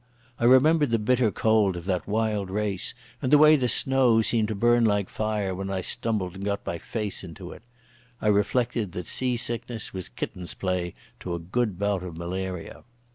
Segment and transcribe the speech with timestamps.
[0.39, 4.47] I remembered the bitter cold of that wild race, and the way the snow seemed
[4.47, 7.61] to burn like fire when I stumbled and got my face into it.
[8.19, 12.83] I reflected that sea sickness was kitten's play to a good bout of malaria.